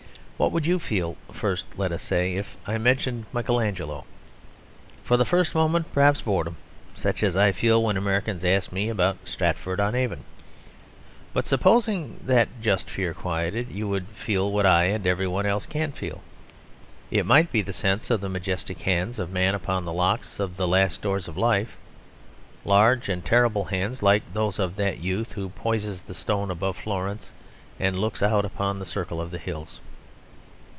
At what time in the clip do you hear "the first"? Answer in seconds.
5.15-5.53